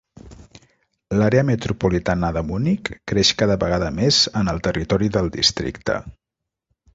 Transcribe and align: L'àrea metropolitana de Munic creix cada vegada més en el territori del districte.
L'àrea 1.17 1.43
metropolitana 1.49 2.31
de 2.37 2.43
Munic 2.47 2.89
creix 3.11 3.33
cada 3.43 3.59
vegada 3.65 3.93
més 3.99 4.23
en 4.43 4.51
el 4.55 4.63
territori 4.69 5.13
del 5.19 5.31
districte. 5.37 6.01